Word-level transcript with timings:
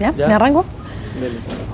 ¿Ya? 0.00 0.12
¿Me 0.12 0.32
arranco? 0.32 0.64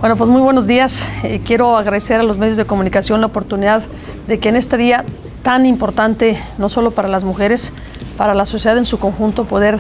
Bueno, 0.01 0.17
pues 0.17 0.29
muy 0.29 0.41
buenos 0.41 0.67
días. 0.67 1.09
Eh, 1.23 1.41
quiero 1.45 1.77
agradecer 1.77 2.19
a 2.19 2.25
los 2.25 2.39
medios 2.39 2.57
de 2.57 2.65
comunicación 2.65 3.21
la 3.21 3.29
oportunidad 3.29 3.85
de 4.27 4.41
que 4.41 4.49
en 4.49 4.57
este 4.57 4.77
día 4.77 5.05
tan 5.45 5.65
importante, 5.65 6.37
no 6.59 6.69
solo 6.69 6.91
para 6.91 7.07
las 7.07 7.23
mujeres, 7.23 7.73
para 8.17 8.35
la 8.35 8.45
sociedad 8.45 8.77
en 8.79 8.85
su 8.85 8.99
conjunto, 8.99 9.45
poder 9.45 9.79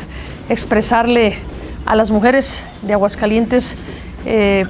expresarle 0.49 1.35
a 1.87 1.97
las 1.97 2.13
mujeres 2.13 2.63
de 2.83 2.93
Aguascalientes 2.93 3.77
eh, 4.24 4.65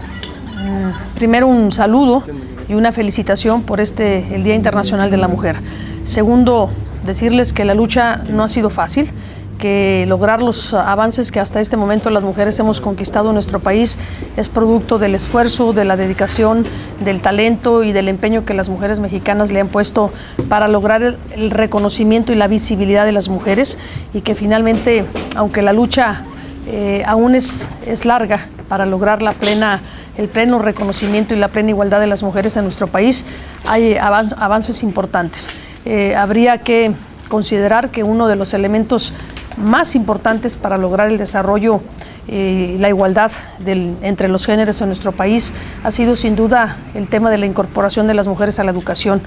primero 1.15 1.47
un 1.47 1.71
saludo 1.71 2.23
y 2.69 2.75
una 2.75 2.93
felicitación 2.93 3.63
por 3.63 3.81
este 3.81 4.35
el 4.35 4.43
Día 4.43 4.55
Internacional 4.55 5.11
de 5.11 5.19
la 5.19 5.29
Mujer. 5.29 5.57
Segundo, 6.05 6.71
decirles 7.05 7.53
que 7.53 7.67
la 7.67 7.75
lucha 7.75 8.23
no 8.31 8.43
ha 8.43 8.49
sido 8.49 8.71
fácil 8.71 9.11
que 9.59 10.05
lograr 10.09 10.43
los 10.43 10.75
avances 10.75 11.33
que 11.33 11.41
hasta 11.41 11.61
este 11.61 11.77
momento 11.77 12.11
las 12.11 12.23
mujeres 12.23 12.59
hemos 12.59 12.81
conquistado 12.81 13.29
en 13.29 13.35
nuestro 13.35 13.61
país 13.61 13.99
es 14.37 14.49
producto 14.49 14.99
del 14.99 15.15
esfuerzo, 15.15 15.73
de 15.73 15.85
la 15.85 15.97
dedicación, 15.97 16.67
del 17.01 17.21
talento 17.21 17.83
y 17.83 17.93
del 17.93 18.09
empeño 18.09 18.45
que 18.45 18.55
las 18.55 18.69
mujeres 18.69 19.01
mexicanas 19.01 19.51
le 19.51 19.61
han 19.61 19.69
puesto 19.69 20.13
para 20.49 20.69
lograr 20.69 21.03
el, 21.03 21.51
reconocimiento 21.51 22.33
y 22.33 22.37
la 22.37 22.49
visibilidad 22.49 23.05
de 23.05 23.13
las 23.13 23.29
mujeres 23.29 23.79
y 24.13 24.21
que 24.21 24.35
finalmente, 24.35 25.05
aunque 25.35 25.63
la 25.63 25.73
lucha 25.73 26.23
eh, 26.67 27.03
aún 27.07 27.35
es, 27.35 27.67
es 27.87 28.05
larga 28.05 28.49
para 28.69 28.87
lograr 28.87 29.23
la 29.23 29.33
plena, 29.33 29.81
el 30.17 30.29
pleno 30.29 30.59
reconocimiento 30.59 31.35
y 31.35 31.39
la 31.39 31.49
plena 31.49 31.71
igualdad 31.71 32.01
de 32.01 32.07
las 32.07 32.23
mujeres 32.23 32.57
en 32.57 32.65
nuestro 32.65 32.89
país, 32.89 33.25
hay 33.67 33.97
avances 33.97 34.83
importantes. 34.83 35.49
Eh, 35.85 36.17
habría 36.17 36.59
que 36.59 36.93
considerar 37.29 37.91
que 37.91 38.03
uno 38.03 38.29
de 38.29 38.37
los 38.37 38.55
elementos 38.55 39.13
más 39.57 39.95
importantes 39.95 40.57
para 40.57 40.79
lograr 40.79 41.09
el 41.09 41.19
desarrollo 41.19 41.81
y 42.29 42.33
eh, 42.33 42.77
la 42.81 42.89
igualdad 42.89 43.31
entre 43.65 44.29
los 44.29 44.47
géneros 44.47 44.81
en 44.81 44.89
nuestro 44.89 45.13
país 45.13 45.55
ha 45.85 45.93
sido 45.93 46.17
sin 46.17 46.35
duda 46.35 46.77
el 46.95 47.07
tema 47.07 47.31
de 47.31 47.39
la 47.39 47.47
incorporación 47.47 48.09
de 48.09 48.15
las 48.15 48.27
mujeres 48.27 48.59
a 48.59 48.65
la 48.65 48.73
educación. 48.73 49.23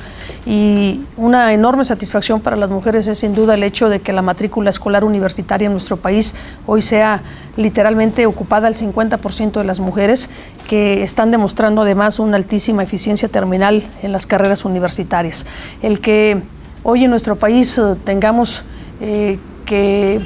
Y 0.46 1.02
una 1.16 1.54
enorme 1.54 1.86
satisfacción 1.86 2.42
para 2.42 2.58
las 2.58 2.70
mujeres 2.70 3.08
es 3.08 3.20
sin 3.20 3.34
duda 3.34 3.54
el 3.54 3.64
hecho 3.64 3.88
de 3.88 4.02
que 4.02 4.12
la 4.12 4.22
matrícula 4.22 4.70
escolar 4.70 5.06
universitaria 5.06 5.68
en 5.68 5.72
nuestro 5.72 5.96
país 5.98 6.36
hoy 6.66 6.82
sea 6.82 7.22
literalmente 7.56 8.26
ocupada 8.26 8.68
al 8.68 8.76
50% 8.76 9.54
de 9.54 9.64
las 9.64 9.80
mujeres 9.80 10.30
que 10.68 11.04
están 11.04 11.32
demostrando 11.32 11.84
además 11.84 12.20
una 12.20 12.36
altísima 12.36 12.84
eficiencia 12.84 13.30
terminal 13.30 13.84
en 14.02 14.12
las 14.12 14.26
carreras 14.26 14.66
universitarias. 14.66 15.46
El 15.82 16.02
que 16.02 16.42
hoy 16.84 17.06
en 17.06 17.12
nuestro 17.12 17.38
país 17.38 17.78
eh, 17.78 17.96
tengamos 18.04 18.64
eh, 19.02 19.40
que 19.70 20.20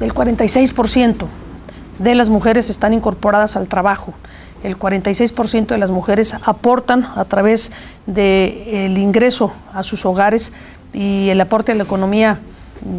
el 0.00 0.12
46% 0.12 1.24
de 1.98 2.14
las 2.14 2.28
mujeres 2.28 2.68
están 2.68 2.92
incorporadas 2.92 3.56
al 3.56 3.66
trabajo. 3.66 4.12
El 4.62 4.78
46% 4.78 5.68
de 5.68 5.78
las 5.78 5.90
mujeres 5.90 6.36
aportan 6.44 7.08
a 7.16 7.24
través 7.24 7.72
del 8.04 8.98
ingreso 8.98 9.54
a 9.72 9.84
sus 9.84 10.04
hogares 10.04 10.52
y 10.92 11.30
el 11.30 11.40
aporte 11.40 11.72
a 11.72 11.74
la 11.76 11.84
economía 11.84 12.40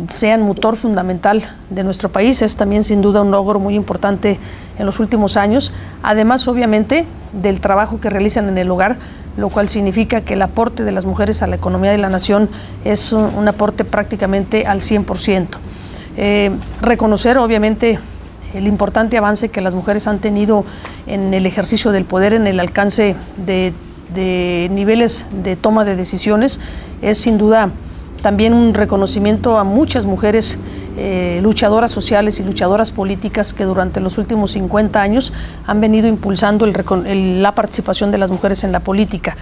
sean 0.08 0.42
motor 0.42 0.76
fundamental 0.76 1.48
de 1.70 1.84
nuestro 1.84 2.10
país. 2.10 2.42
Es 2.42 2.58
también 2.58 2.84
sin 2.84 3.04
duda 3.04 3.22
un 3.22 3.30
logro 3.30 3.60
muy 3.60 3.76
importante 3.76 4.40
en 4.80 4.86
los 4.88 5.00
últimos 5.00 5.38
años. 5.38 5.72
Además, 6.02 6.48
obviamente, 6.48 7.06
del 7.32 7.62
trabajo 7.62 8.00
que 8.00 8.10
realizan 8.10 8.50
en 8.50 8.58
el 8.58 8.72
hogar, 8.72 8.98
lo 9.38 9.50
cual 9.50 9.70
significa 9.70 10.22
que 10.22 10.34
el 10.34 10.42
aporte 10.42 10.84
de 10.84 10.92
las 10.92 11.06
mujeres 11.06 11.44
a 11.44 11.48
la 11.48 11.58
economía 11.58 11.92
de 11.92 12.00
la 12.00 12.10
nación 12.10 12.50
es 12.86 13.14
un, 13.14 13.48
aporte 13.48 13.86
prácticamente 13.86 14.66
al 14.66 14.82
100%. 14.82 15.48
Eh, 16.17 16.52
reconocer, 16.81 17.38
obviamente, 17.38 18.00
el 18.54 18.67
importante 18.67 19.17
avance 19.17 19.50
que 19.50 19.62
las 19.62 19.73
mujeres 19.73 20.08
han 20.08 20.20
tenido 20.20 20.66
en 21.08 21.34
el 21.34 21.45
ejercicio 21.45 21.92
del 21.92 22.06
poder, 22.06 22.34
en 22.34 22.48
el 22.48 22.59
alcance 22.59 23.16
de, 23.38 23.73
niveles 24.70 25.26
de 25.44 25.56
toma 25.56 25.86
de 25.86 25.95
decisiones, 25.95 26.60
es 27.02 27.17
sin 27.17 27.38
duda 27.38 27.70
también 28.22 28.54
un 28.54 28.73
reconocimiento 28.73 29.58
a 29.58 29.64
muchas 29.64 30.05
mujeres 30.05 30.60
eh, 30.98 31.39
luchadoras 31.42 31.92
sociales 31.92 32.39
y 32.39 32.43
luchadoras 32.43 32.92
políticas 32.92 33.54
que 33.54 33.64
durante 33.64 33.99
los 33.99 34.17
últimos 34.17 34.52
50 34.52 35.02
años 35.02 35.33
han 35.66 35.80
venido 35.80 36.08
impulsando 36.08 36.67
la 36.67 37.55
participación 37.55 38.11
de 38.11 38.17
las 38.17 38.30
mujeres 38.30 38.64
en 38.64 38.73
la 38.73 38.82
política. 38.82 39.38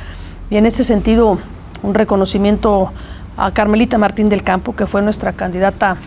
Y 0.52 0.58
en 0.58 0.66
ese 0.66 0.84
sentido, 0.84 1.40
un 1.82 1.94
reconocimiento 1.94 2.92
a 3.38 3.52
Carmelita 3.52 3.98
Martín 3.98 4.30
del 4.30 4.44
Campo, 4.44 4.76
que 4.76 4.86
fue 4.86 5.02
nuestra 5.02 5.34
candidata 5.34 5.98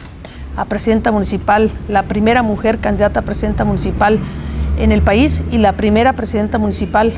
a 0.57 0.65
presidenta 0.65 1.11
municipal, 1.11 1.71
la 1.89 2.05
primera 2.05 2.43
mujer 2.43 2.79
candidata 2.79 3.21
a 3.21 3.23
presidenta 3.23 3.65
municipal 3.65 4.19
en 4.79 4.93
el 4.93 5.03
país 5.03 5.43
y 5.51 5.59
la 5.59 5.73
primera 5.73 6.13
presidenta 6.15 6.59
municipal 6.59 7.13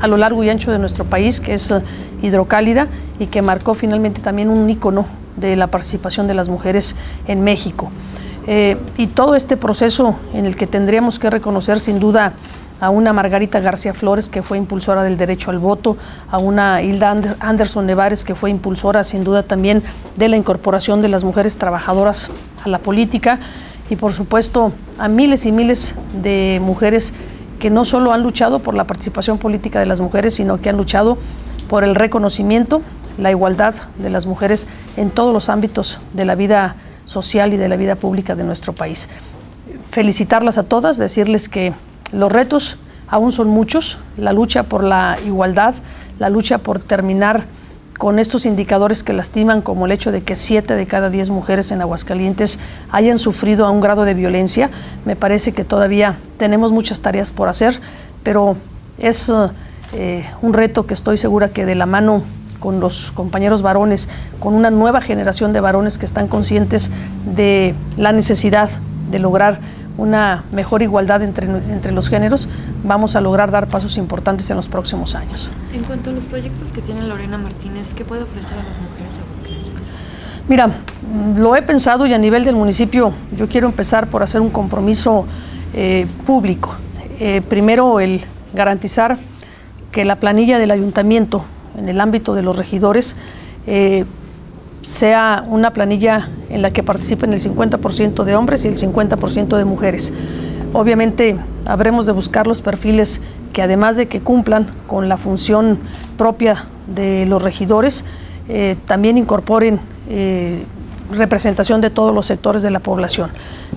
a 0.00 0.06
lo 0.06 0.16
largo 0.16 0.42
y 0.44 0.50
ancho 0.50 0.70
de 0.70 0.78
nuestro 0.78 1.04
país, 1.04 1.40
que 1.40 1.54
es 1.54 1.70
eh, 1.70 1.80
hidrocálida 2.22 2.88
y 3.18 3.26
que 3.26 3.42
marcó 3.42 3.74
finalmente 3.74 4.20
también 4.20 4.50
un 4.50 4.68
ícono 4.68 5.06
de 5.36 5.56
la 5.56 5.66
participación 5.68 6.26
de 6.26 6.34
las 6.34 6.48
mujeres 6.48 6.94
en 7.26 7.42
México. 7.42 7.90
Eh, 8.46 8.76
y 8.98 9.06
todo 9.06 9.36
este 9.36 9.56
proceso 9.56 10.16
en 10.34 10.44
el 10.44 10.56
que 10.56 10.66
tendríamos 10.66 11.18
que 11.18 11.30
reconocer 11.30 11.80
sin 11.80 11.98
duda 11.98 12.34
a 12.80 12.90
una 12.90 13.12
Margarita 13.12 13.60
García 13.60 13.94
Flores, 13.94 14.28
que 14.28 14.42
fue 14.42 14.58
impulsora 14.58 15.02
del 15.02 15.16
derecho 15.16 15.50
al 15.50 15.58
voto, 15.58 15.96
a 16.30 16.38
una 16.38 16.82
Hilda 16.82 17.16
Anderson 17.40 17.86
Nevares, 17.86 18.24
que 18.24 18.34
fue 18.34 18.50
impulsora 18.50 19.04
sin 19.04 19.24
duda 19.24 19.42
también 19.42 19.82
de 20.16 20.28
la 20.28 20.36
incorporación 20.36 21.02
de 21.02 21.08
las 21.08 21.24
mujeres 21.24 21.56
trabajadoras 21.56 22.30
a 22.64 22.68
la 22.68 22.78
política, 22.78 23.38
y 23.90 23.96
por 23.96 24.12
supuesto 24.12 24.72
a 24.98 25.08
miles 25.08 25.46
y 25.46 25.52
miles 25.52 25.94
de 26.22 26.58
mujeres 26.62 27.12
que 27.58 27.70
no 27.70 27.84
solo 27.84 28.12
han 28.12 28.22
luchado 28.22 28.58
por 28.58 28.74
la 28.74 28.84
participación 28.84 29.38
política 29.38 29.78
de 29.80 29.86
las 29.86 30.00
mujeres, 30.00 30.34
sino 30.34 30.60
que 30.60 30.70
han 30.70 30.76
luchado 30.76 31.18
por 31.68 31.84
el 31.84 31.94
reconocimiento, 31.94 32.82
la 33.18 33.30
igualdad 33.30 33.74
de 33.96 34.10
las 34.10 34.26
mujeres 34.26 34.66
en 34.96 35.10
todos 35.10 35.32
los 35.32 35.48
ámbitos 35.48 35.98
de 36.12 36.24
la 36.24 36.34
vida 36.34 36.76
social 37.06 37.52
y 37.52 37.56
de 37.56 37.68
la 37.68 37.76
vida 37.76 37.94
pública 37.94 38.34
de 38.34 38.44
nuestro 38.44 38.72
país. 38.72 39.08
Felicitarlas 39.90 40.58
a 40.58 40.64
todas, 40.64 40.98
decirles 40.98 41.48
que 41.48 41.72
los 42.14 42.30
retos 42.30 42.78
aún 43.08 43.32
son 43.32 43.48
muchos, 43.48 43.98
la 44.16 44.32
lucha 44.32 44.64
por 44.64 44.84
la 44.84 45.18
igualdad, 45.26 45.74
la 46.18 46.30
lucha 46.30 46.58
por 46.58 46.78
terminar 46.78 47.44
con 47.98 48.18
estos 48.18 48.44
indicadores 48.44 49.02
que 49.02 49.12
lastiman, 49.12 49.62
como 49.62 49.86
el 49.86 49.92
hecho 49.92 50.10
de 50.10 50.22
que 50.22 50.34
siete 50.34 50.74
de 50.74 50.86
cada 50.86 51.10
diez 51.10 51.30
mujeres 51.30 51.70
en 51.70 51.80
Aguascalientes 51.80 52.58
hayan 52.90 53.18
sufrido 53.18 53.66
a 53.66 53.70
un 53.70 53.80
grado 53.80 54.04
de 54.04 54.14
violencia. 54.14 54.70
Me 55.04 55.16
parece 55.16 55.52
que 55.52 55.64
todavía 55.64 56.16
tenemos 56.36 56.72
muchas 56.72 57.00
tareas 57.00 57.30
por 57.30 57.48
hacer, 57.48 57.80
pero 58.22 58.56
es 58.98 59.30
eh, 59.92 60.24
un 60.42 60.52
reto 60.52 60.86
que 60.86 60.94
estoy 60.94 61.18
segura 61.18 61.48
que 61.48 61.66
de 61.66 61.76
la 61.76 61.86
mano 61.86 62.22
con 62.58 62.80
los 62.80 63.12
compañeros 63.12 63.62
varones, 63.62 64.08
con 64.40 64.54
una 64.54 64.70
nueva 64.70 65.00
generación 65.00 65.52
de 65.52 65.60
varones 65.60 65.98
que 65.98 66.06
están 66.06 66.28
conscientes 66.28 66.90
de 67.36 67.74
la 67.96 68.10
necesidad 68.10 68.70
de 69.10 69.18
lograr 69.18 69.60
una 69.96 70.44
mejor 70.52 70.82
igualdad 70.82 71.22
entre, 71.22 71.46
entre 71.46 71.92
los 71.92 72.08
géneros, 72.08 72.48
vamos 72.82 73.16
a 73.16 73.20
lograr 73.20 73.50
dar 73.50 73.68
pasos 73.68 73.96
importantes 73.96 74.50
en 74.50 74.56
los 74.56 74.68
próximos 74.68 75.14
años. 75.14 75.50
En 75.72 75.84
cuanto 75.84 76.10
a 76.10 76.12
los 76.12 76.24
proyectos 76.26 76.72
que 76.72 76.80
tiene 76.80 77.02
Lorena 77.02 77.38
Martínez, 77.38 77.94
¿qué 77.94 78.04
puede 78.04 78.22
ofrecer 78.22 78.58
a 78.58 78.62
las 78.62 78.80
mujeres 78.80 79.18
aguascalienses? 79.18 79.94
Mira, 80.48 80.68
lo 81.36 81.56
he 81.56 81.62
pensado 81.62 82.06
y 82.06 82.12
a 82.12 82.18
nivel 82.18 82.44
del 82.44 82.54
municipio 82.54 83.14
yo 83.36 83.48
quiero 83.48 83.66
empezar 83.66 84.08
por 84.08 84.22
hacer 84.22 84.40
un 84.40 84.50
compromiso 84.50 85.26
eh, 85.72 86.06
público. 86.26 86.74
Eh, 87.18 87.40
primero, 87.48 88.00
el 88.00 88.20
garantizar 88.52 89.18
que 89.90 90.04
la 90.04 90.16
planilla 90.16 90.58
del 90.58 90.70
ayuntamiento 90.70 91.44
en 91.78 91.88
el 91.88 92.00
ámbito 92.00 92.34
de 92.34 92.42
los 92.42 92.58
regidores 92.58 93.16
eh, 93.66 94.04
sea 94.84 95.44
una 95.48 95.72
planilla 95.72 96.28
en 96.50 96.60
la 96.60 96.70
que 96.70 96.82
participen 96.82 97.32
el 97.32 97.40
50% 97.40 98.22
de 98.24 98.36
hombres 98.36 98.64
y 98.64 98.68
el 98.68 98.76
50% 98.76 99.56
de 99.56 99.64
mujeres. 99.64 100.12
Obviamente 100.74 101.36
habremos 101.64 102.04
de 102.04 102.12
buscar 102.12 102.46
los 102.46 102.60
perfiles 102.60 103.22
que 103.54 103.62
además 103.62 103.96
de 103.96 104.06
que 104.06 104.20
cumplan 104.20 104.66
con 104.86 105.08
la 105.08 105.16
función 105.16 105.78
propia 106.18 106.66
de 106.86 107.24
los 107.26 107.42
regidores, 107.42 108.04
eh, 108.48 108.76
también 108.86 109.16
incorporen 109.16 109.80
eh, 110.08 110.64
representación 111.10 111.80
de 111.80 111.88
todos 111.88 112.14
los 112.14 112.26
sectores 112.26 112.62
de 112.62 112.70
la 112.70 112.80
población. 112.80 113.30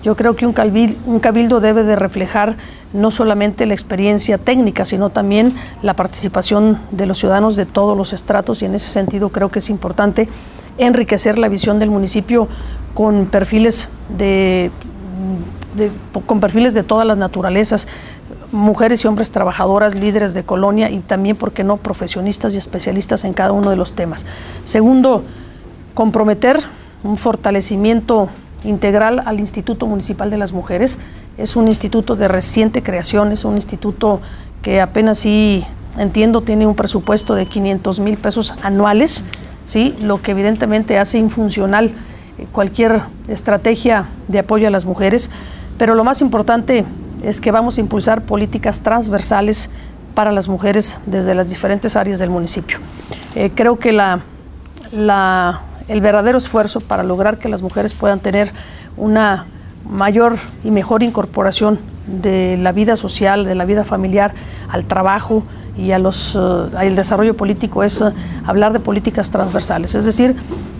Yo 0.03 0.15
creo 0.17 0.35
que 0.35 0.45
un 0.45 0.51
cabildo, 0.51 0.97
un 1.05 1.19
cabildo 1.19 1.61
debe 1.61 1.83
de 1.83 1.95
reflejar 1.95 2.55
no 2.91 3.11
solamente 3.11 3.65
la 3.65 3.73
experiencia 3.73 4.37
técnica, 4.37 4.83
sino 4.83 5.09
también 5.09 5.53
la 5.81 5.93
participación 5.93 6.79
de 6.91 7.05
los 7.05 7.19
ciudadanos 7.19 7.55
de 7.55 7.65
todos 7.65 7.95
los 7.97 8.11
estratos 8.11 8.61
y 8.61 8.65
en 8.65 8.75
ese 8.75 8.89
sentido 8.89 9.29
creo 9.29 9.49
que 9.49 9.59
es 9.59 9.69
importante 9.69 10.27
enriquecer 10.77 11.37
la 11.37 11.49
visión 11.49 11.79
del 11.79 11.89
municipio 11.89 12.47
con 12.93 13.25
perfiles 13.27 13.89
de, 14.17 14.71
con 16.25 16.39
perfiles 16.39 16.73
de 16.73 16.83
todas 16.83 17.05
las 17.05 17.17
naturalezas, 17.17 17.87
mujeres 18.51 19.03
y 19.03 19.07
hombres 19.07 19.31
trabajadoras, 19.31 19.95
líderes 19.95 20.33
de 20.33 20.43
colonia 20.43 20.89
y 20.89 20.99
también, 20.99 21.35
¿por 21.35 21.51
qué 21.51 21.63
no?, 21.63 21.77
profesionistas 21.77 22.55
y 22.55 22.57
especialistas 22.57 23.23
en 23.23 23.33
cada 23.33 23.51
uno 23.51 23.69
de 23.69 23.75
los 23.75 23.93
temas. 23.93 24.25
Segundo, 24.63 25.23
comprometer 25.93 26.59
un 27.03 27.17
fortalecimiento 27.17 28.29
integral 28.63 29.21
al 29.25 29.39
Instituto 29.39 29.85
Municipal 29.85 30.29
de 30.29 30.37
las 30.37 30.51
Mujeres, 30.51 30.97
es 31.37 31.55
un 31.55 31.67
instituto 31.67 32.15
de 32.15 32.27
reciente 32.27 32.81
creación, 32.81 33.31
es 33.31 33.45
un 33.45 33.55
instituto 33.55 34.21
que 34.61 34.81
apenas 34.81 35.19
sí 35.19 35.63
entiendo 35.97 36.41
tiene 36.41 36.65
un 36.65 36.75
presupuesto 36.75 37.35
de 37.35 37.45
500 37.45 37.99
mil 37.99 38.17
pesos 38.17 38.55
anuales, 38.63 39.23
¿sí? 39.67 39.95
lo 40.01 40.21
que 40.23 40.31
evidentemente 40.31 40.97
hace 40.97 41.19
infuncional 41.19 41.91
eh, 42.39 42.47
cualquier 42.51 43.01
estrategia 43.27 44.05
de 44.27 44.39
apoyo 44.39 44.67
a 44.67 44.71
las 44.71 44.85
mujeres, 44.85 45.29
pero 45.77 45.93
lo 45.93 46.03
más 46.03 46.21
importante 46.21 46.85
es 47.21 47.39
que 47.39 47.51
vamos 47.51 47.77
a 47.77 47.81
impulsar 47.81 48.23
políticas 48.23 48.81
transversales 48.81 49.69
para 50.15 50.31
las 50.31 50.47
mujeres 50.47 50.97
desde 51.05 51.35
las 51.35 51.49
diferentes 51.49 51.95
áreas 51.95 52.17
del 52.17 52.31
municipio. 52.31 52.79
Eh, 53.35 53.51
creo 53.53 53.77
que 53.77 53.91
la, 53.91 54.21
el 55.87 56.01
verdadero 56.01 56.39
esfuerzo 56.39 56.79
para 56.79 57.03
lograr 57.03 57.37
que 57.37 57.49
las 57.49 57.61
mujeres 57.61 57.93
puedan 57.93 58.19
tener 58.19 58.51
una 58.95 59.45
mayor 59.87 60.37
y 60.63 60.71
mejor 60.71 61.03
incorporación 61.03 61.77
de 62.07 62.57
la 62.57 62.71
vida 62.71 62.95
social, 62.95 63.45
de 63.45 63.53
la 63.53 63.65
vida 63.65 63.83
familiar, 63.83 64.33
al 64.69 64.85
trabajo 64.85 65.43
y 65.77 65.91
a 65.91 65.99
los, 65.99 66.35
eh, 66.35 66.75
al 66.75 66.95
desarrollo 66.95 67.35
político 67.35 67.83
es 67.83 68.01
eh, 68.01 68.11
hablar 68.45 68.73
de 68.73 68.79
políticas 68.79 69.29
transversales, 69.29 69.95
es 69.95 70.05
decir, 70.05 70.35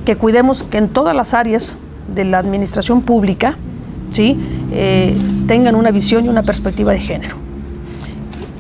que 0.05 0.15
cuidemos 0.15 0.63
que 0.63 0.77
en 0.79 0.89
todas 0.89 1.15
las 1.15 1.33
áreas 1.33 1.75
de 2.13 2.25
la 2.25 2.39
administración 2.39 3.01
pública. 3.01 3.57
Eh, 4.19 5.15
tengan 5.47 5.75
una 5.75 5.91
visión 5.91 6.25
y 6.25 6.29
una 6.29 6.41
perspectiva 6.41 6.91
de 6.91 6.99
género. 6.99 7.35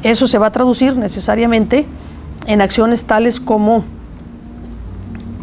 Eso 0.03 0.27
se 0.27 0.37
va 0.37 0.47
a 0.47 0.51
traducir 0.51 0.95
necesariamente 0.95 1.87
en 2.45 2.61
acciones 2.61 3.05
tales 3.05 3.39
como, 3.39 3.83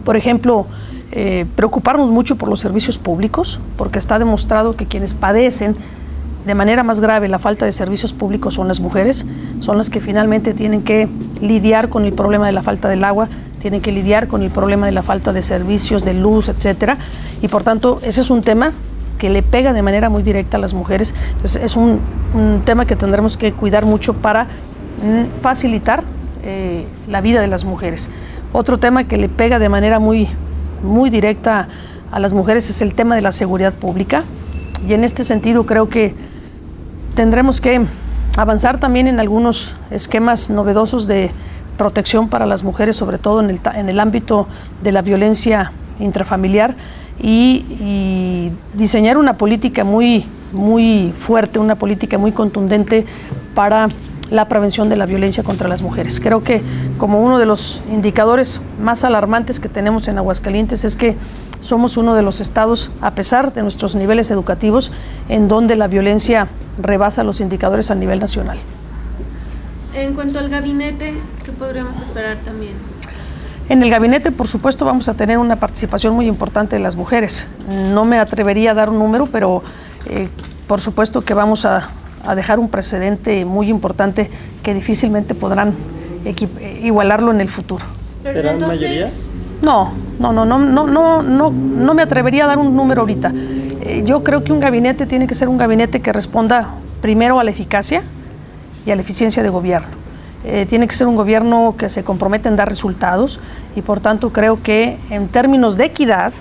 por 0.05 0.17
ejemplo, 0.17 0.67
preocuparnos 1.57 2.11
mucho 2.11 2.37
por 2.37 2.49
los 2.49 2.61
servicios 2.61 2.97
públicos, 2.97 3.59
porque 3.77 3.99
está 3.99 4.21
demostrado 4.21 4.77
que 4.77 4.87
quienes 4.87 5.15
padecen 5.15 5.75
de 6.45 6.55
manera 6.55 6.83
más 6.83 7.01
grave 7.01 7.29
la 7.29 7.39
falta 7.39 7.65
de 7.65 7.73
servicios 7.73 8.13
públicos 8.13 8.55
son 8.55 8.69
las 8.69 8.81
mujeres, 8.81 9.25
son 9.61 9.79
las 9.79 9.91
que 9.91 10.01
finalmente 10.01 10.55
tienen 10.55 10.83
que 10.83 11.09
lidiar 11.41 11.89
con 11.89 12.05
el 12.05 12.13
problema 12.13 12.47
de 12.47 12.53
la 12.53 12.63
falta 12.63 12.89
del 12.89 13.05
agua, 13.05 13.29
tienen 13.61 13.81
que 13.81 13.93
lidiar 13.93 14.29
con 14.29 14.43
el 14.43 14.51
problema 14.51 14.87
de 14.87 14.93
la 14.93 15.03
falta 15.03 15.33
de 15.33 15.43
servicios, 15.43 16.05
de 16.05 16.15
luz, 16.15 16.49
etcétera, 16.49 16.99
y 17.41 17.49
por 17.49 17.63
tanto 17.63 17.99
ese 18.03 18.21
es 18.21 18.31
un 18.31 18.43
tema 18.43 18.73
que 19.19 19.31
le 19.31 19.43
pega 19.43 19.73
de 19.73 19.81
manera 19.81 20.11
muy 20.11 20.23
directa 20.23 20.57
a 20.57 20.61
las 20.61 20.75
mujeres. 20.75 21.15
Es 21.45 21.77
un, 21.77 22.01
tema 22.65 22.85
que 22.85 22.97
tendremos 22.97 23.37
que 23.37 23.53
cuidar 23.53 23.87
mucho 23.87 24.15
para 24.15 24.45
mm, 24.45 25.41
facilitar 25.41 26.03
eh, 26.43 26.85
la 27.09 27.21
vida 27.21 27.41
de 27.41 27.47
las 27.47 27.65
mujeres. 27.65 28.11
Otro 28.53 28.79
tema 28.79 29.05
que 29.05 29.17
le 29.17 29.29
pega 29.29 29.59
de 29.59 29.69
manera 29.69 29.99
muy 29.99 30.29
muy 30.85 31.11
directa 31.11 31.69
a 32.13 32.21
las 32.21 32.33
mujeres 32.33 32.71
es 32.71 32.83
el 32.83 32.95
tema 32.95 33.17
de 33.17 33.23
la 33.23 33.33
seguridad 33.33 33.73
pública 33.73 34.23
y 34.87 34.93
en 34.93 35.03
este 35.03 35.25
sentido 35.25 35.67
creo 35.67 35.89
que 35.89 36.15
tendremos 37.15 37.61
que 37.61 37.87
avanzar 38.37 38.81
también 38.81 39.07
en 39.07 39.21
algunos 39.21 39.75
esquemas 39.91 40.51
novedosos 40.51 41.07
de 41.07 41.31
protección 41.77 42.29
para 42.29 42.47
las 42.47 42.65
mujeres, 42.65 42.97
sobre 42.97 43.19
todo 43.19 43.41
en 43.41 43.51
el, 43.51 43.61
en 43.75 43.89
el 43.89 44.01
ámbito 44.01 44.47
de 44.83 44.93
la 44.93 45.03
violencia 45.03 45.73
intrafamiliar 46.01 46.75
y, 47.21 48.51
diseñar 48.75 49.17
una 49.19 49.37
política 49.37 49.85
muy, 49.85 50.27
muy 50.53 51.13
fuerte, 51.19 51.59
una 51.59 51.77
política 51.77 52.19
muy 52.19 52.33
contundente 52.33 53.07
para 53.55 53.89
la 54.31 54.49
prevención 54.49 54.89
de 54.89 54.97
la 54.97 55.07
violencia 55.07 55.45
contra 55.45 55.69
las 55.69 55.81
mujeres. 55.81 56.19
Creo 56.19 56.43
que 56.43 56.61
como 56.99 57.23
uno 57.23 57.39
de 57.39 57.47
los 57.47 57.83
indicadores 57.93 58.61
más 58.83 59.05
alarmantes 59.05 59.61
que 59.61 59.69
tenemos 59.69 60.09
en 60.09 60.19
Aguascalientes 60.19 60.85
es 60.85 60.97
que 60.97 61.17
somos 61.61 61.97
uno 61.97 62.15
de 62.15 62.23
los 62.23 62.41
estados, 62.41 62.91
a 63.01 63.13
pesar 63.13 63.55
de 63.55 63.63
nuestros 63.63 63.95
niveles 63.95 64.31
educativos, 64.31 64.91
en 65.29 65.47
donde 65.47 65.77
la 65.77 65.87
violencia 65.87 66.49
rebasa 66.81 67.25
los 67.25 67.41
indicadores 67.41 67.91
a 67.91 67.95
nivel 67.95 68.21
nacional. 68.21 68.59
En 69.95 70.15
cuanto 70.15 70.39
al 70.39 70.49
gabinete, 70.49 71.15
¿qué 71.45 71.53
podríamos 71.53 72.01
esperar 72.01 72.39
también? 72.39 72.73
En 73.69 73.83
el 73.83 73.91
gabinete, 73.91 74.33
por 74.33 74.47
supuesto, 74.47 74.85
vamos 74.85 75.09
a 75.09 75.15
tener 75.15 75.39
una 75.39 75.57
participación 75.57 76.15
muy 76.15 76.27
importante 76.27 76.77
de 76.77 76.83
las 76.83 76.97
mujeres. 76.97 77.47
No 77.93 78.05
me 78.05 78.19
atrevería 78.19 78.73
a 78.73 78.75
dar 78.75 78.91
un 78.91 78.99
número, 78.99 79.27
pero 79.27 79.63
eh, 80.07 80.29
por 80.67 80.81
supuesto 80.81 81.23
que 81.23 81.33
vamos 81.33 81.65
a 81.65 81.89
a 82.27 82.35
dejar 82.35 82.59
un 82.59 82.69
precedente 82.69 83.45
muy 83.45 83.69
importante 83.69 84.31
que 84.63 84.75
difícilmente 84.75 85.35
podrán 85.35 85.75
igualarlo 86.83 87.31
en 87.33 87.41
el 87.41 87.49
futuro. 87.49 87.85
¿Serán 88.23 88.61
mayoría? 88.61 89.11
No, 89.63 89.93
no, 90.19 90.33
no, 90.33 90.45
no, 90.45 90.59
no, 90.59 90.87
no, 90.87 91.23
no, 91.23 91.51
no 91.51 91.95
me 91.95 92.03
atrevería 92.03 92.45
a 92.45 92.49
dar 92.49 92.59
un 92.59 92.75
número 92.75 93.03
ahorita. 93.03 93.33
Yo 94.05 94.25
creo 94.25 94.43
que 94.45 94.53
un 94.53 94.61
gabinete 94.61 95.05
tiene 95.05 95.27
que 95.27 95.35
ser 95.35 95.49
un 95.49 95.59
gabinete 95.59 96.01
que 96.01 96.13
responda 96.13 96.71
primero 97.03 97.39
a 97.39 97.45
la 97.45 97.51
eficacia 97.51 98.03
y 98.87 98.91
a 98.91 98.97
la 98.97 99.03
eficiencia 99.03 99.43
de 99.43 99.51
gobierno. 99.51 100.05
Eh, 100.45 100.67
tiene 100.67 100.87
que 100.87 100.95
ser 100.95 101.07
un 101.07 101.17
gobierno 101.17 101.75
que 101.79 101.89
se 101.89 102.05
comprometa 102.05 102.51
en 102.51 102.57
dar 102.57 102.69
resultados 102.69 103.41
y 103.75 103.81
por 103.81 104.01
tanto 104.01 104.31
creo 104.31 104.63
que 104.63 104.99
en 105.09 105.29
términos 105.29 105.77
de 105.77 105.87
equidad, 105.87 106.35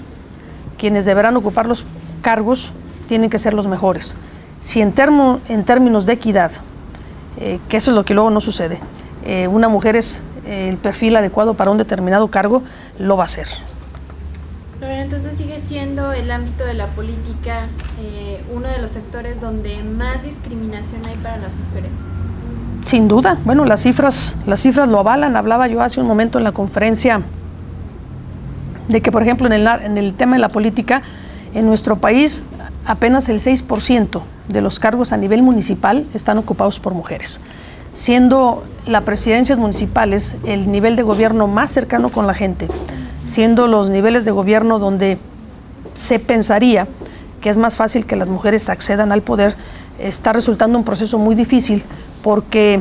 quienes 0.77 1.05
deberán 1.05 1.37
ocupar 1.37 1.67
los 1.67 1.85
cargos 2.21 2.73
tienen 3.07 3.29
que 3.29 3.39
ser 3.39 3.53
los 3.53 3.67
mejores. 3.67 4.15
Si 4.59 4.81
en, 4.81 4.91
términos 4.91 6.05
de 6.05 6.13
equidad, 6.13 6.51
eh, 7.39 7.59
que 7.69 7.77
eso 7.77 7.91
es 7.91 7.95
lo 7.95 8.03
que 8.03 8.13
luego 8.13 8.29
no 8.29 8.41
sucede, 8.41 8.79
eh, 9.25 9.47
una 9.47 9.69
mujer 9.69 9.95
es 9.95 10.21
el 10.45 10.75
perfil 10.75 11.15
adecuado 11.15 11.53
para 11.53 11.71
un 11.71 11.77
determinado 11.77 12.27
cargo, 12.27 12.63
lo 12.99 13.15
va 13.15 13.23
a 13.23 13.27
ser. 13.27 13.47
Entonces 14.89 15.37
sigue 15.37 15.61
siendo 15.67 16.11
el 16.11 16.31
ámbito 16.31 16.65
de 16.65 16.73
la 16.73 16.87
política 16.87 17.67
uno 18.53 18.67
de 18.67 18.79
los 18.79 18.91
sectores 18.91 19.39
donde 19.41 19.81
más 19.83 20.23
discriminación 20.23 21.05
hay 21.05 21.15
para 21.15 21.37
las 21.37 21.51
mujeres. 21.53 21.91
Sin 22.81 23.07
duda, 23.07 23.37
bueno, 23.45 23.65
las 23.65 23.81
cifras, 23.83 24.35
las 24.45 24.61
cifras 24.61 24.89
lo 24.89 24.99
avalan. 24.99 25.35
Hablaba 25.35 25.67
yo 25.67 25.81
hace 25.81 26.01
un 26.01 26.07
momento 26.07 26.37
en 26.37 26.43
la 26.43 26.51
conferencia 26.51 27.21
de 28.89 29.01
que, 29.01 29.11
por 29.11 29.21
ejemplo, 29.21 29.47
en 29.47 29.53
el, 29.53 29.67
en 29.67 29.97
el 29.97 30.13
tema 30.13 30.35
de 30.35 30.39
la 30.39 30.49
política, 30.49 31.01
en 31.53 31.65
nuestro 31.65 31.97
país 31.97 32.43
apenas 32.85 33.29
el 33.29 33.39
6% 33.39 34.21
de 34.49 34.61
los 34.61 34.79
cargos 34.79 35.13
a 35.13 35.17
nivel 35.17 35.41
municipal 35.41 36.05
están 36.13 36.37
ocupados 36.37 36.79
por 36.79 36.93
mujeres, 36.93 37.39
siendo 37.93 38.63
las 38.85 39.03
presidencias 39.03 39.57
municipales 39.57 40.35
el 40.45 40.69
nivel 40.69 40.97
de 40.97 41.03
gobierno 41.03 41.47
más 41.47 41.71
cercano 41.71 42.09
con 42.09 42.27
la 42.27 42.33
gente, 42.33 42.67
siendo 43.23 43.67
los 43.67 43.89
niveles 43.89 44.25
de 44.25 44.31
gobierno 44.31 44.79
donde 44.79 45.17
se 45.93 46.19
pensaría 46.19 46.87
que 47.41 47.49
es 47.49 47.57
más 47.57 47.75
fácil 47.75 48.05
que 48.05 48.15
las 48.15 48.27
mujeres 48.27 48.69
accedan 48.69 49.11
al 49.11 49.21
poder, 49.21 49.55
está 49.99 50.31
resultando 50.31 50.77
un 50.77 50.85
proceso 50.85 51.19
muy 51.19 51.35
difícil 51.35 51.83
porque 52.23 52.79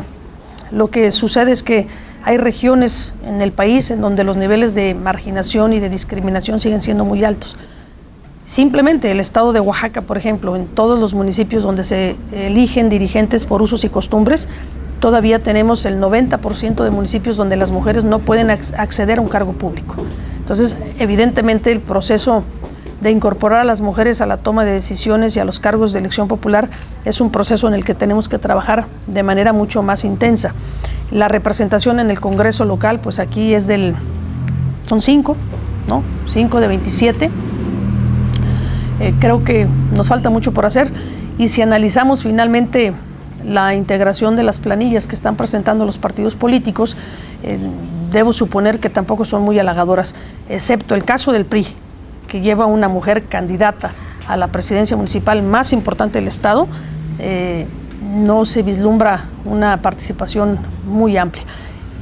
lo 0.71 0.89
que 0.89 1.11
sucede 1.11 1.51
es 1.53 1.63
que 1.63 1.89
hay 2.25 2.37
regiones 2.37 3.13
en 3.27 3.43
el 3.43 3.51
país 3.51 3.91
en 3.91 4.01
donde 4.01 4.23
los 4.23 4.37
niveles 4.37 4.75
de 4.75 4.95
marginación 4.95 5.73
y 5.73 5.81
de 5.81 5.89
discriminación 5.89 6.61
siguen 6.61 6.81
siendo 6.81 7.05
muy 7.05 7.25
altos. 7.25 7.57
Simplemente 8.47 9.11
el 9.11 9.19
estado 9.19 9.53
de 9.53 9.61
Oaxaca, 9.61 10.03
por 10.03 10.17
ejemplo, 10.17 10.55
en 10.55 10.67
todos 10.67 10.99
los 10.99 11.15
municipios 11.15 11.65
donde 11.65 11.85
se 11.85 12.17
eligen 12.33 12.89
dirigentes 12.89 13.45
por 13.45 13.63
usos 13.63 13.85
y 13.85 13.89
costumbres, 13.89 14.47
todavía 15.01 15.41
tenemos 15.41 15.85
el 15.85 16.01
90% 16.01 16.85
de 16.85 16.91
municipios 16.91 17.37
donde 17.37 17.57
las 17.57 17.73
mujeres 17.73 18.05
no 18.05 18.21
pueden 18.21 18.51
acceder 18.51 19.19
a 19.19 19.21
un 19.21 19.29
cargo 19.29 19.53
público. 19.53 19.97
Entonces, 20.43 20.77
evidentemente 20.99 21.73
el 21.73 21.81
proceso 21.81 22.43
de 23.01 23.11
incorporar 23.11 23.61
a 23.61 23.65
las 23.65 23.81
mujeres 23.81 24.21
a 24.21 24.27
la 24.27 24.37
toma 24.37 24.65
de 24.65 24.73
decisiones 24.73 25.37
y 25.37 25.41
a 25.41 25.45
los 25.45 25.59
cargos 25.59 25.93
de 25.93 26.01
elección 26.01 26.29
popular 26.29 26.69
es 27.05 27.21
un 27.21 27.31
proceso 27.31 27.67
en 27.69 27.75
el 27.75 27.85
que 27.85 27.95
tenemos 27.95 28.29
que 28.29 28.39
trabajar 28.39 28.87
de 29.07 29.23
manera 29.23 29.53
mucho 29.53 29.83
más 29.83 30.05
intensa. 30.05 30.55
La 31.11 31.29
representación 31.29 32.01
en 32.01 32.11
el 32.11 32.21
Congreso 32.21 32.65
local, 32.65 33.01
pues 33.01 33.19
aquí 33.19 33.55
es 33.55 33.67
del, 33.67 33.95
son 34.87 35.01
cinco, 35.01 35.37
¿no? 35.89 36.03
Cinco 36.27 36.61
de 36.61 36.69
27 36.69 37.31
eh, 39.01 39.15
creo 39.19 39.43
que 39.43 39.67
nos 39.95 40.07
falta 40.07 40.31
mucho 40.31 40.53
por 40.53 40.65
hacer 40.65 40.93
y 41.37 41.49
si 41.49 41.61
analizamos 41.61 42.23
finalmente 42.23 42.93
la 43.45 43.75
integración 43.75 44.37
de 44.37 44.45
las 44.45 44.61
planillas 44.61 45.09
que 45.09 45.17
están 45.17 45.35
presentando 45.35 45.85
los 45.85 45.99
partidos 45.99 46.37
políticos, 46.37 46.97
debo 48.13 48.33
suponer 48.33 48.79
que 48.79 48.91
tampoco 48.91 49.25
son 49.25 49.43
muy 49.43 49.59
halagadoras, 49.59 50.15
excepto 50.49 50.95
el 50.95 51.05
caso 51.05 51.33
del 51.33 51.45
PRI, 51.45 51.67
que 52.29 52.41
lleva 52.41 52.67
una 52.67 52.89
mujer 52.89 53.25
candidata 53.25 53.91
a 54.29 54.37
la 54.37 54.49
presidencia 54.49 54.97
municipal 54.97 55.43
más 55.43 55.73
importante 55.73 56.19
del 56.19 56.29
Estado, 56.29 56.69
eh, 57.19 57.67
no 58.15 58.45
se 58.45 58.63
vislumbra 58.63 59.25
una 59.45 59.81
participación 59.83 60.59
muy 60.87 61.17
amplia. 61.17 61.45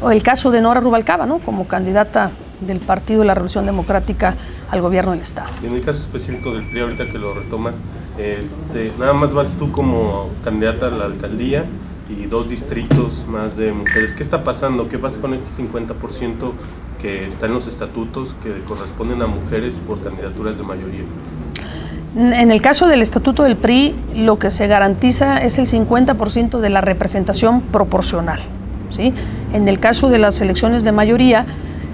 O 0.02 0.10
el 0.10 0.22
caso 0.22 0.50
de 0.50 0.60
Nora 0.60 0.80
Rubalcaba, 0.80 1.26
¿no? 1.26 1.38
como 1.38 1.66
candidata 1.66 2.30
del 2.60 2.78
Partido 2.78 3.20
de 3.20 3.26
la 3.26 3.34
Revolución 3.34 3.66
Democrática 3.66 4.34
al 4.70 4.80
gobierno 4.80 5.12
del 5.12 5.20
Estado. 5.20 5.48
Y 5.62 5.66
en 5.66 5.74
el 5.74 5.82
caso 5.82 6.00
específico 6.00 6.52
del 6.52 6.68
PRI, 6.70 6.80
ahorita 6.80 7.06
que 7.06 7.18
lo 7.18 7.34
retomas, 7.34 7.74
este, 8.18 8.92
nada 8.98 9.12
más 9.12 9.32
vas 9.32 9.52
tú 9.58 9.72
como 9.72 10.28
candidata 10.44 10.86
a 10.86 10.90
la 10.90 11.04
alcaldía 11.06 11.64
y 12.10 12.26
dos 12.26 12.48
distritos 12.48 13.24
más 13.28 13.56
de 13.56 13.72
mujeres. 13.72 14.14
¿Qué 14.14 14.22
está 14.22 14.42
pasando? 14.42 14.88
¿Qué 14.88 14.98
pasa 14.98 15.20
con 15.20 15.34
este 15.34 15.62
50% 15.62 16.52
que 17.00 17.26
está 17.26 17.46
en 17.46 17.54
los 17.54 17.66
estatutos 17.66 18.34
que 18.42 18.60
corresponden 18.64 19.22
a 19.22 19.26
mujeres 19.26 19.76
por 19.86 20.02
candidaturas 20.02 20.58
de 20.58 20.62
mayoría? 20.62 21.02
En 22.16 22.50
el 22.50 22.60
caso 22.60 22.88
del 22.88 23.02
estatuto 23.02 23.44
del 23.44 23.56
PRI, 23.56 23.94
lo 24.16 24.38
que 24.38 24.50
se 24.50 24.66
garantiza 24.66 25.38
es 25.38 25.58
el 25.58 25.66
50% 25.66 26.58
de 26.58 26.68
la 26.68 26.80
representación 26.80 27.60
proporcional. 27.60 28.40
¿sí? 28.90 29.14
En 29.52 29.68
el 29.68 29.78
caso 29.78 30.10
de 30.10 30.18
las 30.18 30.40
elecciones 30.40 30.82
de 30.82 30.90
mayoría, 30.90 31.46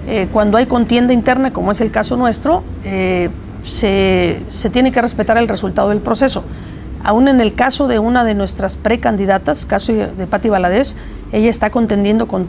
eh, 0.06 0.28
cuando 0.32 0.56
hay 0.56 0.66
contienda 0.66 1.12
interna, 1.12 1.52
como 1.52 1.70
es 1.70 1.82
el 1.82 1.90
caso 1.90 2.16
nuestro, 2.16 2.62
eh, 2.84 3.28
se, 3.64 4.40
se, 4.46 4.70
tiene 4.70 4.90
que 4.90 5.02
respetar 5.02 5.36
el 5.36 5.48
resultado 5.48 5.90
del 5.90 5.98
proceso. 5.98 6.44
Aún 7.06 7.28
en 7.28 7.40
el 7.40 7.54
caso 7.54 7.86
de 7.86 8.00
una 8.00 8.24
de 8.24 8.34
nuestras 8.34 8.74
precandidatas, 8.74 9.64
caso 9.64 9.92
de 9.92 10.26
Patti 10.26 10.48
Valadez, 10.48 10.96
ella 11.30 11.48
está 11.48 11.70
contendiendo 11.70 12.26
con 12.26 12.48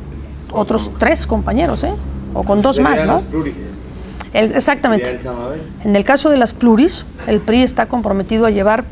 otros 0.52 0.90
tres 0.98 1.28
compañeros, 1.28 1.84
¿eh? 1.84 1.94
o 2.34 2.42
con 2.42 2.64
dos 2.64 2.80
más, 2.80 3.06
¿no? 3.06 3.22
exactamente. 4.34 5.20
En 5.84 5.96
el 5.96 6.04
caso 6.04 6.32
de 6.32 6.38
las 6.38 6.54
pluris, 6.54 7.06
el 7.28 7.40
PRI 7.40 7.62
está 7.62 7.86
comprometido 7.86 8.48
a 8.48 8.50
llevar 8.50 8.86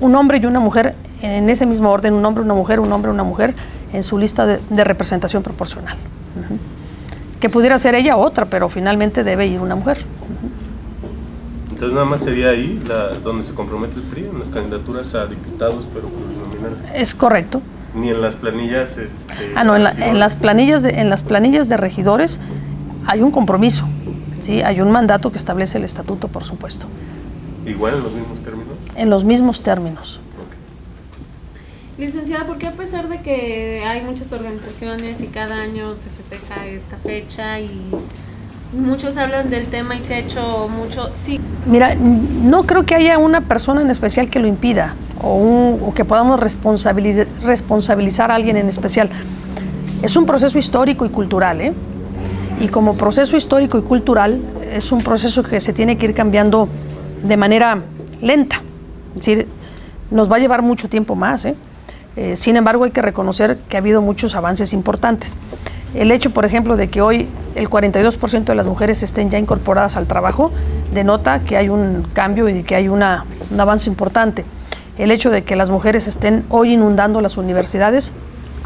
un 0.00 0.16
hombre 0.16 0.38
y 0.38 0.46
una 0.46 0.58
mujer 0.58 0.96
en 1.22 1.48
ese 1.50 1.66
mismo 1.66 1.92
orden, 1.92 2.12
un 2.12 2.24
hombre, 2.24 2.42
una 2.42 2.54
mujer, 2.54 2.80
un 2.80 2.90
hombre, 2.90 3.12
una 3.12 3.22
mujer, 3.22 3.54
en 3.92 4.02
su 4.02 4.18
lista 4.18 4.44
de, 4.44 4.82
representación 4.82 5.44
proporcional. 5.44 5.96
Que 7.38 7.48
pudiera 7.48 7.78
ser 7.78 7.94
ella 7.94 8.16
otra, 8.16 8.46
pero 8.46 8.68
finalmente 8.68 9.22
debe 9.22 9.46
ir 9.46 9.60
una 9.60 9.76
mujer. 9.76 9.98
Entonces 11.84 12.02
nada 12.02 12.10
más 12.16 12.22
sería 12.22 12.48
ahí 12.48 12.82
donde 13.22 13.44
se 13.44 13.52
compromete 13.52 13.96
el 13.96 14.04
PRI, 14.04 14.24
en 14.24 14.38
las 14.38 14.48
candidaturas 14.48 15.14
a 15.14 15.26
diputados, 15.26 15.86
pero 15.92 16.08
Es 16.94 17.14
correcto. 17.14 17.60
Ni 17.94 18.08
en 18.08 18.22
las 18.22 18.36
planillas. 18.36 18.96
Este, 18.96 19.52
ah, 19.54 19.64
no, 19.64 19.76
en, 19.76 20.18
las 20.18 20.34
planillas 20.34 20.82
de, 20.82 20.98
en 20.98 21.10
las 21.10 21.22
planillas 21.22 21.68
de 21.68 21.76
regidores 21.76 22.40
hay 23.06 23.20
un 23.20 23.30
compromiso, 23.30 23.86
¿sí? 24.40 24.62
hay 24.62 24.80
un 24.80 24.90
mandato 24.92 25.30
que 25.30 25.36
establece 25.36 25.76
el 25.76 25.84
estatuto, 25.84 26.28
por 26.28 26.44
supuesto. 26.44 26.86
¿Igual 27.66 27.96
en 27.96 28.02
los 28.02 28.12
mismos 28.14 28.38
términos? 28.42 28.74
En 28.96 29.10
los 29.10 29.24
mismos 29.24 29.62
términos. 29.62 30.20
Licenciada, 31.98 32.46
¿por 32.46 32.56
qué 32.56 32.68
a 32.68 32.72
pesar 32.72 33.10
de 33.10 33.20
que 33.20 33.84
hay 33.86 34.00
muchas 34.00 34.32
organizaciones 34.32 35.20
y 35.20 35.26
cada 35.26 35.56
año 35.60 35.94
se 35.96 36.08
festeja 36.08 36.66
esta 36.66 36.96
fecha 36.96 37.60
y 37.60 37.90
muchos 38.74 39.16
hablan 39.16 39.50
del 39.50 39.66
tema 39.66 39.96
y 39.96 40.00
se 40.00 40.14
ha 40.14 40.18
hecho 40.18 40.68
mucho... 40.68 41.10
Sí. 41.14 41.40
Mira, 41.66 41.94
no 41.94 42.64
creo 42.64 42.84
que 42.84 42.94
haya 42.94 43.18
una 43.18 43.40
persona 43.42 43.82
en 43.82 43.90
especial 43.90 44.28
que 44.28 44.38
lo 44.38 44.46
impida 44.46 44.94
o, 45.22 45.92
que 45.94 46.04
podamos 46.04 46.40
responsabilizar 46.40 48.30
a 48.30 48.34
alguien 48.34 48.56
en 48.56 48.68
especial. 48.68 49.08
Es 50.02 50.16
un 50.16 50.26
proceso 50.26 50.58
histórico 50.58 51.06
y 51.06 51.08
cultural, 51.08 51.60
¿eh? 51.60 51.72
Y 52.60 52.68
como 52.68 52.94
proceso 52.94 53.36
histórico 53.36 53.78
y 53.78 53.82
cultural 53.82 54.40
es 54.70 54.92
un 54.92 55.02
proceso 55.02 55.42
que 55.42 55.60
se 55.60 55.72
tiene 55.72 55.96
que 55.96 56.06
ir 56.06 56.14
cambiando 56.14 56.68
de 57.22 57.36
manera 57.36 57.78
lenta. 58.20 58.62
Es 59.14 59.22
decir, 59.22 59.48
nos 60.10 60.30
va 60.30 60.36
a 60.36 60.38
llevar 60.38 60.62
mucho 60.62 60.88
tiempo 60.88 61.14
más, 61.14 61.44
¿eh? 61.44 61.54
Eh, 62.16 62.36
sin 62.36 62.56
embargo, 62.56 62.84
hay 62.84 62.92
que 62.92 63.02
reconocer 63.02 63.58
que 63.68 63.76
ha 63.76 63.80
habido 63.80 64.00
muchos 64.00 64.36
avances 64.36 64.72
importantes. 64.72 65.36
El 65.94 66.10
hecho, 66.10 66.30
por 66.30 66.44
ejemplo, 66.44 66.76
de 66.76 66.88
que 66.88 67.00
hoy 67.00 67.28
el 67.54 67.70
42% 67.70 68.44
de 68.44 68.54
las 68.54 68.66
mujeres 68.66 69.02
estén 69.02 69.30
ya 69.30 69.38
incorporadas 69.38 69.96
al 69.96 70.06
trabajo 70.06 70.50
denota 70.92 71.40
que 71.40 71.56
hay 71.56 71.68
un 71.68 72.06
cambio 72.12 72.48
y 72.48 72.64
que 72.64 72.74
hay 72.74 72.88
un 72.88 73.02
avance 73.02 73.88
importante. 73.88 74.44
El 74.98 75.10
hecho 75.10 75.30
de 75.30 75.42
que 75.44 75.54
las 75.54 75.70
mujeres 75.70 76.08
estén 76.08 76.44
hoy 76.50 76.72
inundando 76.74 77.20
las 77.20 77.36
universidades, 77.36 78.12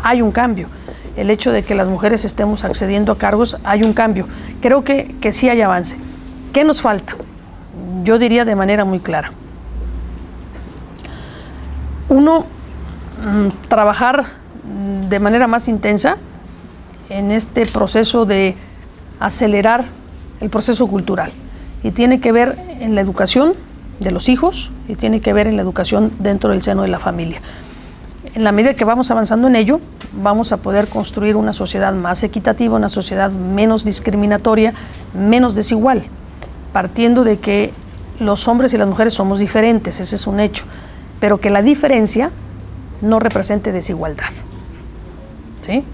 hay 0.03 0.23
un 0.23 0.33
cambio. 0.33 0.69
El 1.17 1.31
hecho 1.31 1.53
de 1.53 1.65
que 1.65 1.75
las 1.75 1.89
mujeres 1.89 2.25
estemos 2.25 2.65
accediendo 2.65 3.13
a 3.13 3.19
cargos, 3.19 3.59
hay 3.65 3.83
un 3.83 3.93
cambio. 3.93 4.27
Creo 4.63 4.85
que, 4.85 5.17
que 5.21 5.33
sí 5.33 5.49
hay 5.49 5.61
avance. 5.61 5.97
¿Qué 6.53 6.65
nos 6.65 6.81
falta? 6.81 7.15
Yo 8.05 8.19
diría 8.19 8.45
de 8.45 8.55
manera 8.55 8.85
muy 8.85 9.01
clara. 9.01 9.33
Uno, 12.09 12.47
mm, 13.23 13.69
trabajar 13.69 14.27
de 15.09 15.19
manera 15.19 15.47
más 15.47 15.69
intensa 15.69 16.17
en 17.09 17.31
este 17.31 17.67
proceso 17.67 18.27
de 18.27 18.55
acelerar 19.21 19.85
el 20.41 20.51
proceso 20.51 20.87
cultural. 20.87 21.33
Y 21.83 21.91
tiene 21.91 22.21
que 22.21 22.33
ver 22.33 22.59
en 22.81 22.95
la 22.95 23.01
educación, 23.01 23.55
de 24.01 24.11
los 24.11 24.29
hijos 24.29 24.71
y 24.89 24.95
tiene 24.95 25.21
que 25.21 25.33
ver 25.33 25.47
en 25.47 25.57
la 25.57 25.63
educación 25.63 26.13
dentro 26.19 26.51
del 26.51 26.63
seno 26.63 26.83
de 26.83 26.89
la 26.89 26.99
familia. 26.99 27.41
En 28.35 28.45
la 28.45 28.53
medida 28.53 28.75
que 28.75 28.85
vamos 28.85 29.11
avanzando 29.11 29.49
en 29.49 29.57
ello, 29.57 29.81
vamos 30.13 30.53
a 30.53 30.59
poder 30.59 30.89
construir 30.89 31.37
una 31.37 31.53
sociedad 31.53 31.93
más 31.93 32.23
equitativa, 32.23 32.77
una 32.77 32.89
sociedad 32.89 33.31
menos 33.31 33.85
discriminatoria, 33.85 34.75
menos 35.15 35.55
desigual, 35.55 36.05
partiendo 36.73 37.25
de 37.25 37.39
que 37.39 37.73
los 38.21 38.47
hombres 38.49 38.75
y 38.75 38.79
las 38.79 38.89
mujeres 38.89 39.15
somos 39.15 39.39
diferentes, 39.39 40.01
ese 40.01 40.17
es 40.17 40.27
un 40.27 40.41
hecho, 40.41 40.65
pero 41.21 41.39
que 41.39 41.51
la 41.51 41.63
diferencia 41.63 42.31
no 43.01 43.19
represente 43.19 43.73
desigualdad. 43.73 44.31
¿Sí? 45.63 45.85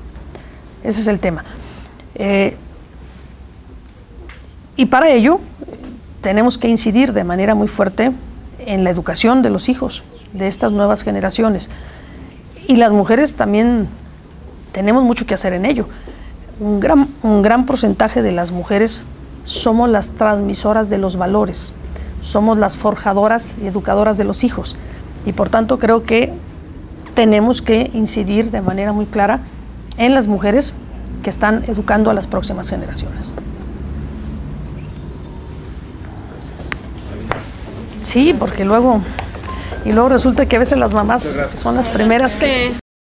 Ese 0.84 1.00
es 1.00 1.06
el 1.08 1.18
tema. 1.18 1.44
Eh, 2.14 2.56
y 4.76 4.86
para 4.86 5.10
ello 5.10 5.40
tenemos 6.20 6.58
que 6.58 6.68
incidir 6.68 7.12
de 7.12 7.24
manera 7.24 7.54
muy 7.54 7.68
fuerte 7.68 8.12
en 8.58 8.84
la 8.84 8.90
educación 8.90 9.42
de 9.42 9.50
los 9.50 9.68
hijos, 9.68 10.04
de 10.32 10.46
estas 10.46 10.72
nuevas 10.72 11.02
generaciones. 11.02 11.70
Y 12.68 12.76
las 12.76 12.92
mujeres 12.92 13.34
también 13.34 13.88
tenemos 14.72 15.04
mucho 15.04 15.26
que 15.26 15.34
hacer 15.34 15.54
en 15.54 15.64
ello. 15.64 15.88
Un 16.60 16.80
gran, 16.80 17.08
un 17.22 17.42
gran 17.42 17.66
porcentaje 17.66 18.22
de 18.22 18.32
las 18.32 18.52
mujeres 18.52 19.04
somos 19.44 19.88
las 19.88 20.10
transmisoras 20.10 20.88
de 20.88 20.98
los 20.98 21.16
valores, 21.16 21.72
somos 22.22 22.58
las 22.58 22.76
forjadoras 22.76 23.54
y 23.62 23.66
educadoras 23.66 24.16
de 24.18 24.24
los 24.24 24.44
hijos. 24.44 24.76
Y 25.26 25.32
por 25.32 25.48
tanto 25.50 25.78
creo 25.78 26.04
que 26.04 26.32
tenemos 27.14 27.62
que 27.62 27.90
incidir 27.94 28.50
de 28.50 28.60
manera 28.60 28.92
muy 28.92 29.06
clara 29.06 29.40
en 29.96 30.14
las 30.14 30.26
mujeres 30.28 30.72
que 31.22 31.30
están 31.30 31.64
educando 31.66 32.10
a 32.10 32.14
las 32.14 32.26
próximas 32.26 32.68
generaciones. 32.68 33.32
Sí, 38.02 38.34
porque 38.38 38.64
luego, 38.64 39.00
y 39.84 39.92
luego 39.92 40.08
resulta 40.08 40.46
que 40.46 40.56
a 40.56 40.58
veces 40.58 40.78
las 40.78 40.94
mamás 40.94 41.44
son 41.54 41.74
las 41.74 41.88
primeras 41.88 42.36
que... 42.36 42.83